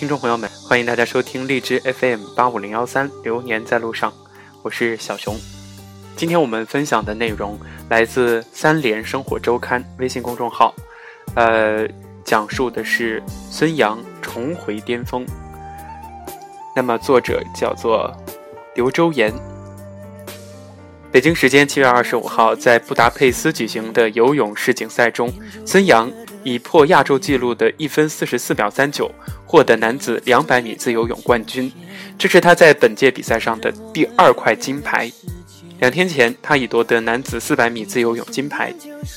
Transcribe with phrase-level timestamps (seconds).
[0.00, 4.10] 听众朋友们，欢迎大家收听荔枝 FM 八五零幺三《流年在路上》，
[4.62, 5.36] 我是小熊。
[6.16, 7.60] 今天我们分享的内容
[7.90, 10.74] 来自三联生活周刊微信公众号，
[11.34, 11.86] 呃，
[12.24, 15.22] 讲述的是孙杨重回巅峰。
[16.74, 18.10] 那么作者叫做
[18.74, 19.30] 刘周岩。
[21.12, 25.30] 北京时间七月二十五号，在布达佩斯举行的游泳世锦赛中，
[25.66, 26.10] 孙杨
[26.42, 29.10] 以破亚洲纪录的一分四十四秒三九
[29.46, 31.72] 获得男子两百米自由泳冠军，
[32.18, 35.10] 这是他在本届比赛上的第二块金牌。
[35.78, 38.74] 两天前，他已夺得男子四百米自由泳金牌，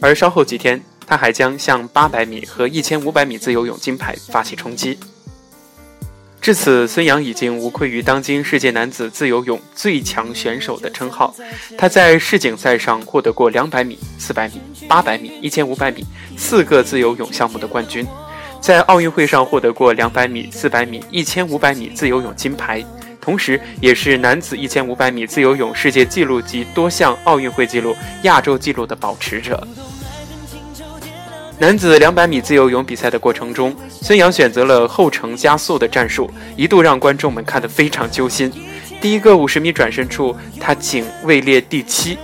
[0.00, 4.98] 而稍后几天，他还将向八百米和一千五百米自由泳金牌发起冲击。
[6.44, 11.34] 至此，孙杨已经无愧于当今世界男子自由泳最强选手的称号。
[11.78, 16.04] 他在世锦赛上获得过200米、400米、800米、1500米
[16.36, 18.06] 四个自由泳项目的冠军，
[18.60, 22.84] 在奥运会上获得过200米、400米、1500米自由泳金牌，
[23.22, 29.66] 同时也是男子1500米自由泳世界纪录及多项奥运会纪录、亚洲纪录的保持者。
[31.60, 38.52] 男子200米自由泳比赛的过程中，孙杨选择了后程加速的战术，一度让观众们看得非常揪心。
[39.00, 42.16] 第一个50米转身处，他仅位列第七；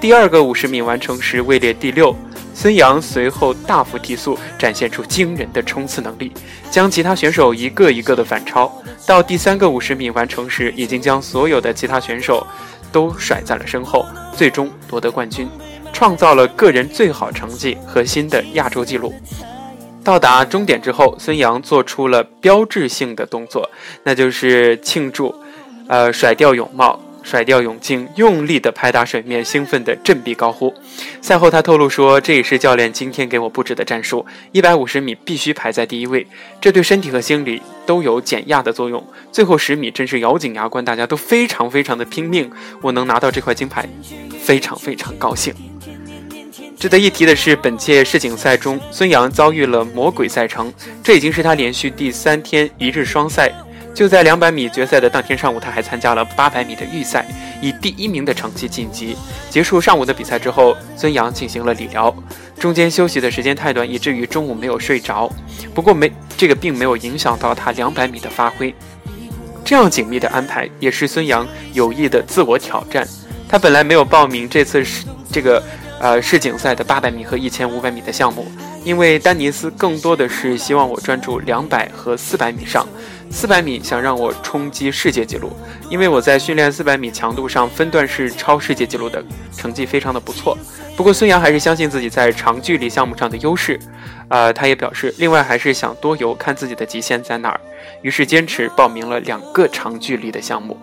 [0.00, 2.16] 第二个50米完成时位列第六。
[2.54, 6.32] 孙杨随后大幅提速，展现出惊人的冲刺能力，
[6.70, 8.72] 将其他选手一个一个的反超。
[9.06, 12.44] 到第三个50米完成时，已经将所有的其他选手
[12.90, 15.46] 都甩在了身后，最终夺得冠军。
[15.98, 19.12] 创造了个人最好成绩和新的亚洲纪录。
[20.04, 23.68] 到达终点之后，孙杨做出了标志性的动作，
[24.04, 25.34] 那就是庆祝，
[25.88, 27.00] 呃，甩掉泳帽。
[27.28, 30.72] 甩掉泳镜，用力地拍打水面，兴奋地振臂高呼。
[31.20, 36.26] 赛后，他透露说：“这也是教练今天给我布置的战术，一百五十米必须排在第一位，
[36.58, 39.06] 这对身体和心理都有减压的作用。
[39.30, 42.50] 最后十米真是咬紧牙关，大家都非常非常的拼命。
[42.80, 43.86] 我能拿到这块金牌，
[44.40, 45.54] 非常非常高兴。”
[46.80, 50.72] 值得一提的是，本届世锦赛中，孙杨遭遇了魔鬼赛程，
[51.04, 53.52] 这已经是他连续第三天一日双赛。
[53.98, 57.26] 就在两百米决赛的当天上午，他还参加了八百米的预赛，
[57.60, 59.16] 以第一名的成绩晋级。
[59.50, 62.14] 结束上午的比赛之后，孙杨进行了理疗，
[62.60, 65.28] 中间休息的时间太短，以至于中午没有睡着。
[65.74, 68.72] 不过没这个并没有影响到他两百米的发挥。
[69.64, 73.04] 这样紧密的安排，也是孙杨有意的自我挑战。
[73.48, 75.60] 他本来没有报名这次是这个
[75.98, 78.46] 呃世锦赛的八百米和一千五百米的项目，
[78.88, 82.88] 因为丹尼斯更多的是希望我专注两百和四百米上。
[83.30, 85.52] 四百米想让我冲击世界纪录，
[85.90, 89.22] 因为我在训练四百米强度上分段是超世界纪录的
[89.54, 90.56] 成绩非常的不错。
[90.96, 93.78] 不过孙杨还是相信自己在长距离项目上的优势，
[94.30, 97.60] 呃，他也表示，另外还是想多游看自己的极限在哪儿，
[98.00, 100.78] 于是坚持报名了两个长距离的项目。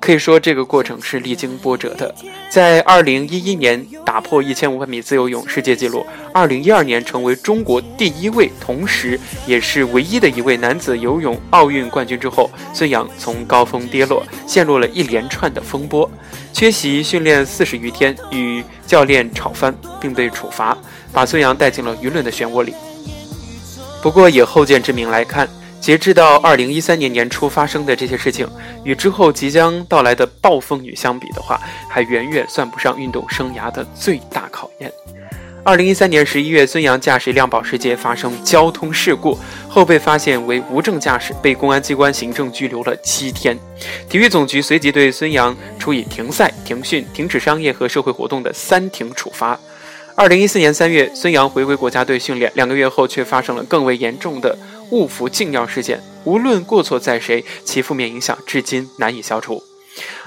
[0.00, 2.12] 可以说，这个过程是历经波折的。
[2.48, 16.10] 在2011年打破1500米自由泳世界纪录，2012年成为中国第一位，同时也是唯一的一位男子游泳奥运冠军之后，孙杨从高峰跌落，陷入了一连串的风波，
[16.52, 20.76] 缺席训练四十余天，与教练吵翻，并被处罚，
[21.12, 22.74] 把孙杨带进了舆论的漩涡里。
[24.02, 25.46] 不过，以后见之明来看。
[25.80, 28.46] 截至到二零一三年年初发生的这些事情，
[28.84, 31.58] 与之后即将到来的暴风雨相比的话，
[31.88, 34.92] 还远远算不上运动生涯的最大考验。
[35.62, 43.58] 二零一三年十一月，孙杨驾驶一辆保时捷发生交通事故后被发现为无证驾驶，被公安机关行政拘留了七天。
[44.08, 49.58] 体育总局随即对孙杨处以停赛、停训、停止商业和社会活动的三停处罚。
[50.14, 54.56] 二零一四年三月，孙杨回归国家队训练，两个月后却发生了更为严重的。
[54.90, 59.62] 误服禁药事件，无论过错在谁，其负面影响至今难以消除。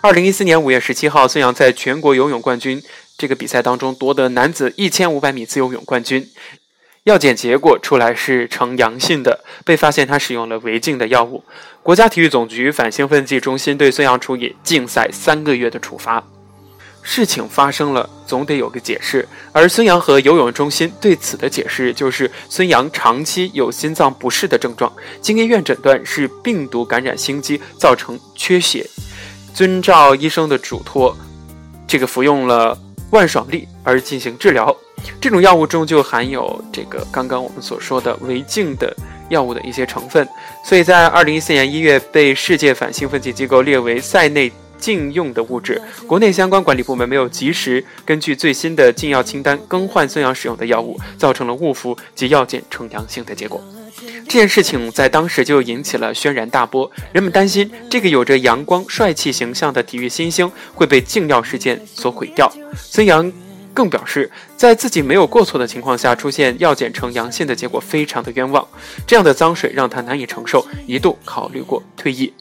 [0.00, 2.82] 二零一四年五月十七号，孙杨在全国游泳冠军
[3.16, 6.28] 这个比赛当中夺得男子一千五百米自由泳冠军，
[7.04, 11.42] 药检结果出来是呈阳性的，被发现他使用了违禁的药物。
[11.82, 16.24] 国家体育总局反兴奋剂中心对孙杨处以禁赛三个月的处罚。
[17.10, 19.26] 事情发生了，总得有个解释。
[19.50, 28.86] 而孙杨和游泳中心对此的解释就是，孙杨长期有心脏不适的症状，经医院诊断是病毒感染心肌，造成缺血。
[29.54, 31.16] 遵照医生的嘱托，
[31.86, 32.78] 这个服用了
[33.10, 34.76] 万爽利而进行治疗。
[35.18, 38.94] 这种药物中就含有这个刚刚我们所说的违禁的
[39.30, 40.28] 药物的一些成分，
[40.62, 44.52] 所以在二零一四年一月被世界反兴奋剂机构列为赛内。
[44.78, 53.62] 禁用的物质，国内相关管理部门没有及时根据最新的禁药清单更换孙杨使用的药物，造成了误服及药检呈阳性的结果。
[54.28, 62.52] 这件事情在当时就引起了轩然大波，人们担心这个有着阳光帅气形象的体育新星会被禁药事件所毁掉。
[62.76, 63.32] 孙杨
[63.72, 68.66] 更表示，在自己没有过错的情况下出现药检呈阳性的结果，非常的冤枉，
[69.06, 72.32] 这样的脏水让他难以承受，一度考虑过退役。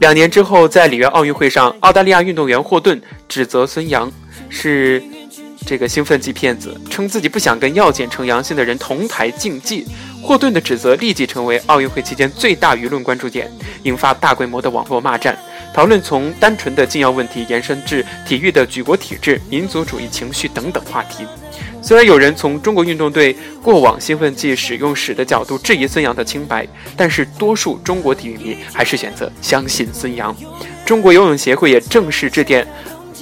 [0.00, 4.12] 两年之后，在里约奥运会上，澳大利亚运动员霍顿指责孙杨
[4.48, 5.02] 是
[5.66, 9.86] 这个兴奋剂骗子，称自己不想跟药检呈阳性的人同台竞技。
[10.22, 13.50] 霍顿的指责立即成为奥运会期间最大舆论关注点，
[13.84, 15.38] 引发大规模的网络骂战，
[15.72, 21.24] 讨论从单纯的禁药问题延伸至体育的举国体制、民族主义情绪等等话题。
[21.86, 26.66] 虽然有人从中国运动队过往兴奋剂使用史的角度质疑孙杨的清白，
[26.96, 30.34] 但是多数中国体育迷还是选择相信孙杨。
[30.84, 32.66] 中国游泳协会也正式致电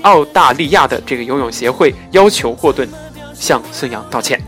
[0.00, 2.88] 澳大利亚的这个游泳协会，要求霍顿
[3.34, 4.40] 向孙杨道歉。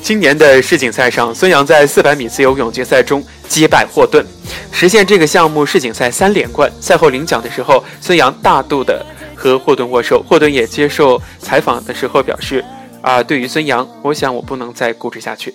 [0.00, 4.24] 今年的世锦赛上，孙杨在400米自由泳决赛中击败霍顿，
[4.72, 6.72] 实现这个项目世锦赛三连冠。
[6.80, 9.04] 赛后领奖的时候，孙杨大度的
[9.38, 10.20] 和霍顿握手。
[10.28, 12.64] 霍顿也接受采访的时候表示
[13.00, 15.54] ：“啊，对于孙杨，我想我不能再固执下去。”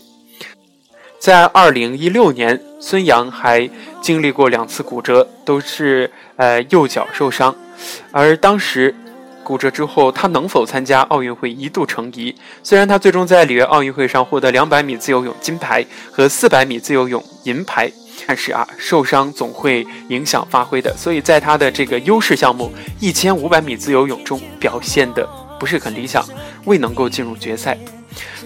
[1.19, 3.69] 在2016年，孙杨还
[4.01, 7.53] 经历过两次骨折，都是呃右脚受伤，
[8.11, 8.95] 而当时。
[9.43, 12.33] 骨折之后，他能否参加奥运会一度成疑。
[12.63, 17.91] 虽然他最终在里约奥运会上获得200米自由泳金牌和400米自由泳银牌，
[18.25, 20.95] 但是啊，受伤总会影响发挥的。
[20.97, 22.71] 所以在他的这个优势项目
[23.01, 25.27] 1500米自由泳中表现的
[25.59, 26.23] 不是很理想，
[26.65, 27.77] 未能够进入决赛。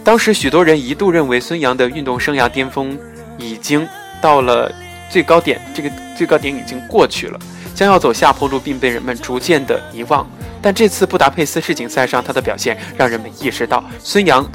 [0.04, 2.98] 当时许多人一度认为孙杨的运动生涯巅峰
[3.38, 3.88] 已经
[4.22, 4.74] 到了
[5.12, 7.40] 最高点，这个最高点已经过去了，
[7.76, 10.28] 将要走下坡路，并被人们逐渐的遗忘。
[10.62, 14.50] 但这次布达佩斯世锦赛上，他的表现让人们意识到，孙杨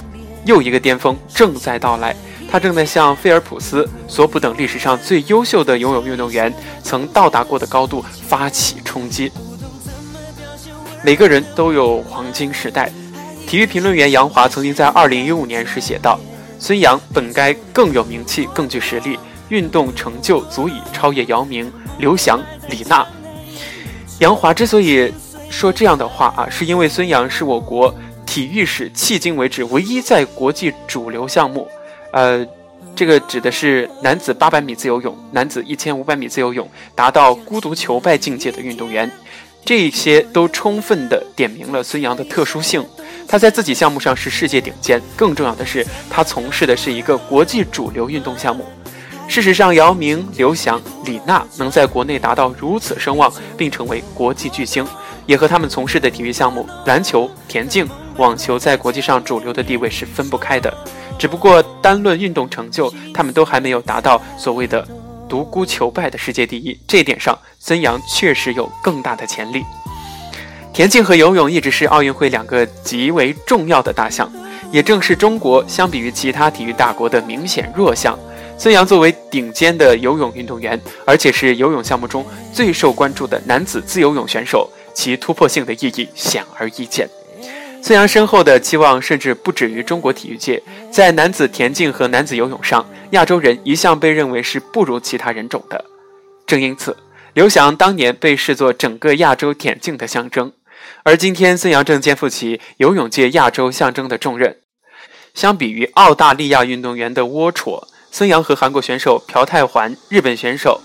[0.44, 2.14] 又一个巅峰正在到来。
[2.50, 6.52] 他正在向菲尔普斯、索普等历史上最优秀的游泳运动员
[6.82, 9.32] 曾到达过的高度发起冲击。
[11.02, 12.90] 每个人都有黄金时代。
[13.46, 16.20] 体育评论员杨华曾经在2015年时写道
[16.60, 19.18] ：“孙杨本该更有名气、更具实力，
[19.48, 23.06] 运动成就足以超越姚明、刘翔、李娜。”
[24.20, 25.12] 杨华之所以。
[25.52, 27.94] 说这样的话啊，是因为孙杨是我国
[28.32, 31.68] 体育史迄今为止唯一在国际主流项目，
[32.14, 32.42] 呃，
[32.96, 39.10] 这个指的是男子八百米自由泳、男子一千五百米自由泳达到孤独求败境界的运动员，
[39.66, 42.82] 这些都充分的点明了孙杨的特殊性。
[43.28, 48.64] 他在自己项目上是世界顶尖，更重要的是他从事的是一个国际主流运动项目。
[49.28, 54.86] 事实上，姚明、刘翔、李娜能在国内达到如此声望，并成为国际巨星。
[55.26, 60.72] 也和他们从事的体育项目篮球、田径、网球在国际上主流的地位是分不开的。
[61.18, 64.86] 只不过单论运动成就，他们都还没有达到所谓的
[65.28, 66.78] 独孤求败的世界第一。
[66.86, 69.62] 这点上，孙杨确实有更大的潜力。
[70.72, 74.30] 田径和游泳一直是奥运会两个极为重要的大项，
[74.72, 78.18] 也正是中国相比于其他体育大国的明显弱项。
[78.58, 84.70] 孙杨作为顶尖的游泳运动员，而且是游泳项目中最受关注的男子自由泳选手。
[84.94, 87.08] 其突破性的意义显而易见。
[87.84, 95.84] 孙杨身后的期望甚至不止于中国体育界，在男子田径和男子游泳上，亚洲人一向被认为是不如其他人种的。
[96.46, 96.96] 正因此，
[97.34, 100.52] 刘翔当年被视作整个亚洲田径的象征，
[101.02, 104.58] 而今天孙杨正肩负起游泳界亚洲象征的重任。
[105.34, 110.80] 相比于澳大利亚运动员的龌龊，孙杨和韩国选手朴泰桓、日本选手。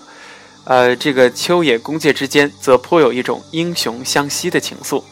[0.64, 5.04] 呃，这个秋野公介之间则颇有一种英雄相惜的情愫。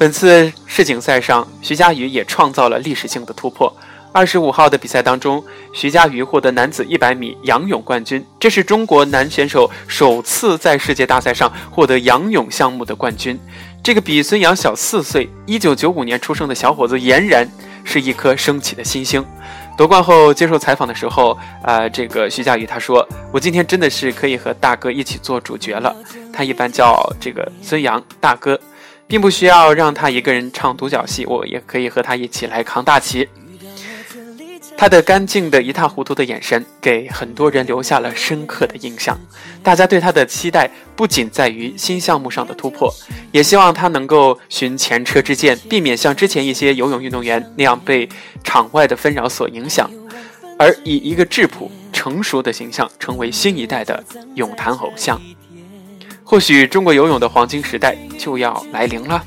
[0.00, 3.70] 本次世锦赛上，徐嘉余也创造了历史性的突破。
[4.12, 13.38] 二十五号的比赛当中，徐嘉余获得男子一百米仰泳冠军，这是中国男选手首次在世界大赛上获得仰泳项目的冠军。
[13.82, 17.46] 这个比孙杨小四岁、一九九五年出生的小伙子，俨然
[17.84, 19.22] 是一颗升起的新星。
[19.76, 25.94] 夺冠后接受采访的时候，呃，这个徐嘉余他说：“我今天真的是可以和大哥一起做主角了。
[26.32, 28.58] 他一般叫这个孙杨大哥，
[29.10, 33.28] 并不需要让他一个人唱独角戏，我也可以和他一起来扛大旗。”
[34.78, 39.18] 他的干净的一塌糊涂的眼神，给很多人留下了深刻的印象。
[39.62, 42.90] 大家对他的期待不仅在于新项目上的突破，
[43.32, 48.08] 也希望他能够寻前车之鉴，避免像之前一些游泳运动员那样被
[48.42, 49.90] 场外的纷扰所影响，
[50.56, 54.02] 而以一个质朴成熟的形象，成为新一代的
[54.36, 55.20] 泳坛偶像。
[56.30, 59.20] 或许中国游泳的黄金时代就要来临了。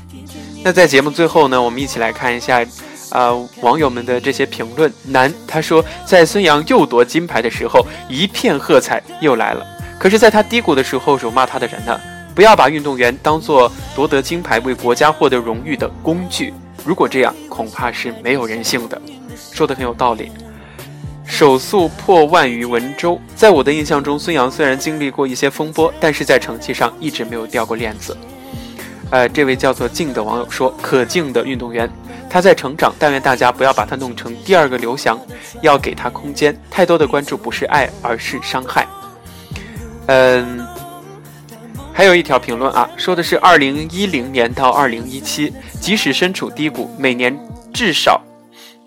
[0.62, 2.64] 那在节目最后呢，我们一起来看一下，
[3.10, 4.90] 呃，网友们的这些评论。
[5.02, 9.66] 男他说，在孙杨又夺金牌的时候，一片喝彩又来了。
[10.00, 12.00] 可是，在他低谷的时候，辱骂他的人呢？
[12.34, 16.54] 不要把运动员当做夺得金牌、为国家获得荣誉的工具。
[16.86, 18.98] 如果这样，恐怕是没有人性的。
[19.52, 20.32] 说的很有道理。
[21.26, 28.16] 手速破万于文州，在我的印象中，孙杨虽然经历过一些风波，但是在成绩上一直没有掉过链子。
[29.10, 31.88] 呃，这位叫做静的网友说：“可敬的运动员，
[32.28, 35.18] 他在成长，但愿大家不要把他弄成第二个刘翔，
[35.60, 36.56] 要给他空间。
[36.70, 38.86] 太多的关注不是爱，而是伤害。”
[40.06, 40.66] 嗯，
[41.92, 47.38] 还有一条评论啊，说的是二零一零年到二零一七，即使身处低谷，每年
[47.72, 48.20] 至少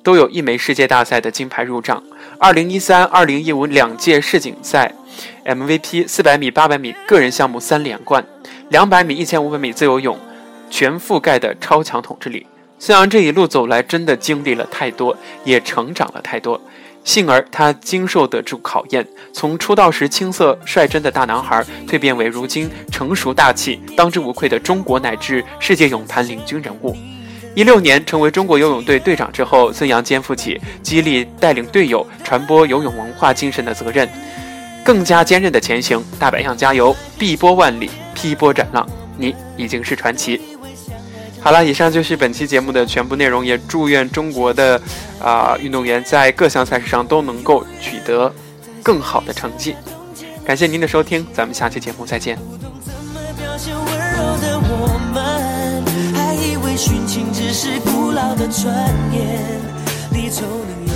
[0.08, 2.02] 都有一枚世界大赛的金牌入账。
[2.40, 4.90] 二零一三、二零一五两届世锦赛
[5.44, 8.26] MVP，四百米、八百米个人项目三连冠，
[8.70, 10.18] 两百米、一千五百米自由泳
[10.70, 12.48] 全覆盖的超强统治力。
[12.80, 16.62] 孙杨这一路走来，真的经历了太多，也成长了太多。
[17.04, 26.96] 幸而他经受得住考验，从出道时青涩率真的大男孩，蜕变为如今成熟大气、当之无愧的中国乃至世界泳坛领军人物。
[27.58, 34.08] 一六年成为中国游泳队队长之后，孙杨肩负起激励、带领队友、传播游泳文化精神的责任，
[34.86, 36.00] 更加坚韧的前行。
[36.20, 36.96] 大白象加油！
[37.18, 38.88] 碧波万里，劈波斩浪，
[39.18, 40.40] 你已经是传奇。
[41.42, 44.80] 好了，以上就是本期节目的全部内容，也祝愿中国的
[45.20, 48.32] 啊运动员在各项赛事上都能够取得
[48.84, 49.76] 更好的成绩。
[50.46, 52.38] 感谢您的收听，咱们下期节目再见。
[56.78, 58.72] 殉情只是古老的传
[59.12, 59.60] 言，
[60.12, 60.87] 离愁能。